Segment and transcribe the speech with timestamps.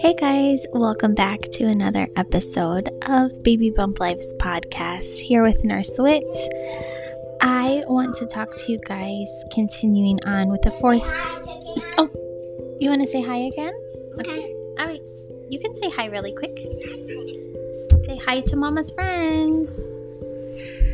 [0.00, 5.94] Hey guys, welcome back to another episode of Baby Bump Life's podcast here with Nurse
[6.00, 6.24] Wit.
[7.40, 11.04] I want to talk to you guys continuing on with the fourth.
[11.96, 12.10] Oh,
[12.80, 13.72] you want to say hi again?
[14.18, 14.52] Okay.
[14.80, 15.08] All right.
[15.48, 16.56] You can say hi really quick.
[18.04, 19.80] Say hi to Mama's friends.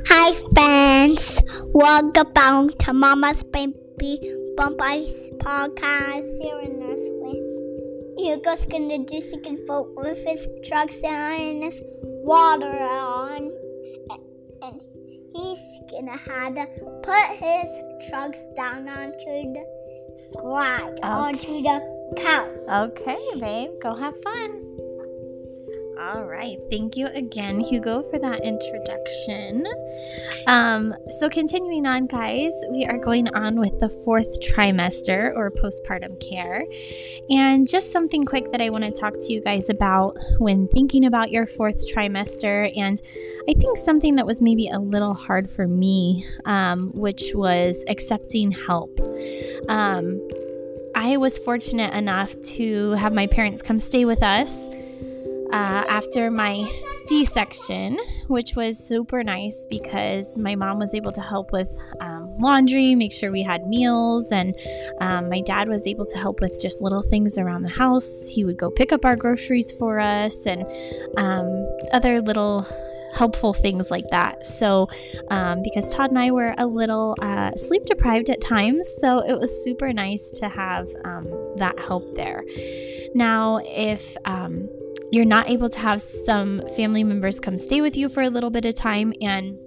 [0.09, 1.43] Hi, friends.
[1.73, 8.19] Welcome to Mama's Baby Bump Life's podcast here in Wit.
[8.19, 13.51] Hugo's gonna do second vote with his trucks and his water on.
[14.63, 14.81] And
[15.35, 16.67] he's gonna have to
[17.03, 19.65] put his trucks down onto the
[20.31, 21.09] slide, okay.
[21.09, 22.51] onto the couch.
[22.69, 24.66] Okay, babe, go have fun.
[26.07, 26.61] All right.
[26.71, 29.67] Thank you again, Hugo, for that introduction.
[30.47, 36.21] Um, so, continuing on, guys, we are going on with the fourth trimester or postpartum
[36.21, 36.65] care.
[37.29, 41.05] And just something quick that I want to talk to you guys about when thinking
[41.05, 42.73] about your fourth trimester.
[42.77, 43.03] And
[43.51, 48.53] I think something that was maybe a little hard for me, um, which was accepting
[48.53, 49.01] help.
[49.69, 50.25] Um,
[50.95, 54.69] I was fortunate enough to have my parents come stay with us
[55.53, 56.71] uh, after my
[57.07, 62.35] C section, which was super nice because my mom was able to help with um,
[62.35, 64.55] laundry, make sure we had meals, and
[65.01, 68.29] um, my dad was able to help with just little things around the house.
[68.29, 70.65] He would go pick up our groceries for us and
[71.17, 72.67] um, other little
[73.17, 74.47] helpful things like that.
[74.47, 74.89] So,
[75.31, 79.39] um, because Todd and I were a little uh, sleep deprived at times, so it
[79.39, 82.45] was super nice to have um, that help there.
[83.15, 84.69] Now, if um,
[85.13, 88.51] you're not able to have some family members come stay with you for a little
[88.51, 89.59] bit of time and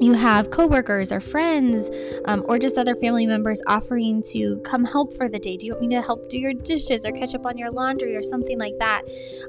[0.00, 1.90] you have coworkers or friends
[2.26, 5.56] um, or just other family members offering to come help for the day.
[5.56, 8.14] Do you want me to help do your dishes or catch up on your laundry
[8.14, 9.02] or something like that?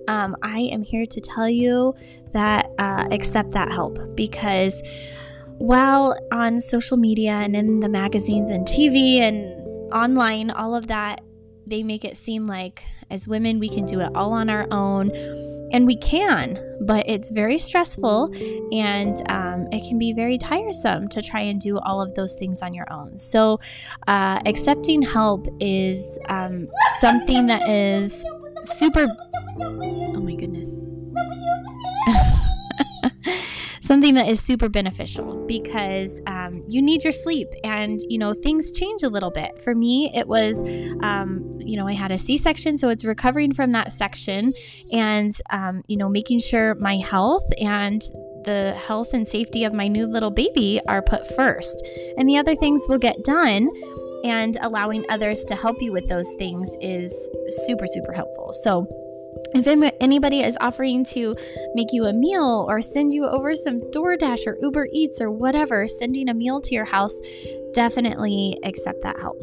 [0.07, 1.93] Um, I am here to tell you
[2.33, 4.81] that uh, accept that help because
[5.57, 11.21] while on social media and in the magazines and TV and online, all of that
[11.69, 15.11] they make it seem like as women we can do it all on our own.
[15.71, 18.33] And we can but it's very stressful
[18.71, 22.61] and um, it can be very tiresome to try and do all of those things
[22.61, 23.17] on your own.
[23.17, 23.59] So
[24.07, 26.69] uh, accepting help is um,
[26.99, 28.25] something that is
[28.63, 29.07] super
[29.61, 30.81] oh my goodness
[33.89, 38.71] something that is super beneficial because um, you need your sleep and you know things
[38.71, 39.59] change a little bit.
[39.59, 40.61] For me it was
[41.01, 44.53] um, you know i had a c-section so it's recovering from that section
[44.91, 48.01] and um, you know making sure my health and
[48.45, 51.75] the health and safety of my new little baby are put first.
[52.17, 53.69] And the other things will get done
[54.23, 57.11] and allowing others to help you with those things is
[57.65, 58.53] super super helpful.
[58.63, 58.87] So
[59.53, 61.35] if anybody is offering to
[61.73, 65.87] make you a meal or send you over some DoorDash or Uber Eats or whatever,
[65.87, 67.15] sending a meal to your house,
[67.73, 69.41] definitely accept that help.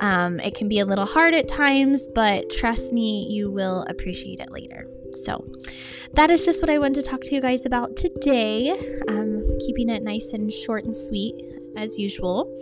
[0.00, 4.40] Um, it can be a little hard at times, but trust me, you will appreciate
[4.40, 4.86] it later.
[5.12, 5.44] So,
[6.14, 8.70] that is just what I wanted to talk to you guys about today.
[9.08, 11.34] Um, keeping it nice and short and sweet
[11.76, 12.54] as usual.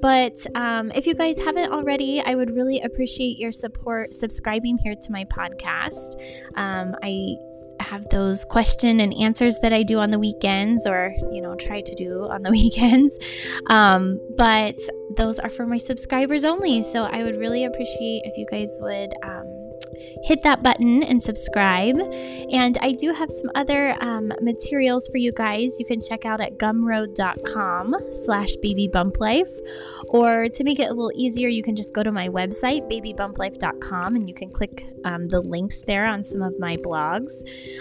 [0.00, 4.94] But um, if you guys haven't already, I would really appreciate your support subscribing here
[4.94, 6.14] to my podcast.
[6.56, 7.36] Um, I
[7.80, 11.80] have those question and answers that I do on the weekends or, you know, try
[11.80, 13.18] to do on the weekends.
[13.66, 14.78] Um, but
[15.16, 16.82] those are for my subscribers only.
[16.82, 19.62] So I would really appreciate if you guys would um,
[20.24, 21.98] hit that button and subscribe.
[22.52, 26.40] And I do have some other um, materials for you guys you can check out
[26.40, 29.50] at gumroad.com slash babybumplife.
[30.08, 34.16] Or to make it a little easier, you can just go to my website, babybumplife.com,
[34.16, 37.32] and you can click um, the links there on some of my blogs.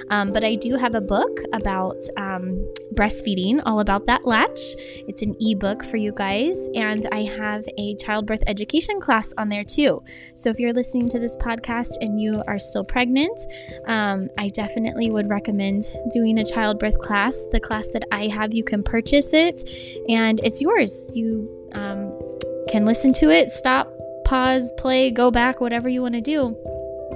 [0.10, 4.60] Um, but I do have a book about um, breastfeeding, all about that latch.
[5.08, 6.68] It's an ebook for you guys.
[6.76, 10.04] And I have a childbirth education class on there too.
[10.36, 13.40] So if you're listening to this podcast and you are still pregnant,
[13.86, 17.46] um, I definitely would recommend doing a childbirth class.
[17.52, 19.62] The class that I have, you can purchase it
[20.10, 21.12] and it's yours.
[21.16, 22.18] You um,
[22.70, 23.92] can listen to it, stop,
[24.26, 26.58] pause, play, go back, whatever you want to do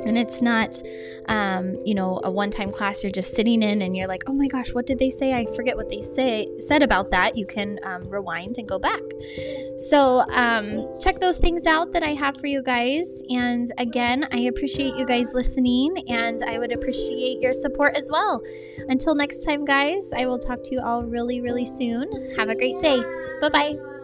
[0.05, 0.81] and it's not
[1.27, 4.47] um, you know a one-time class you're just sitting in and you're like oh my
[4.47, 5.33] gosh what did they say?
[5.33, 7.37] I forget what they say said about that.
[7.37, 9.01] You can um, rewind and go back.
[9.77, 13.21] So um, check those things out that i have for you guys.
[13.29, 18.41] And again i appreciate you guys listening and i would appreciate your support as well.
[18.87, 22.35] Until next time guys i will talk to you all really really soon.
[22.37, 23.01] Have a great day.
[23.41, 23.94] Bye bye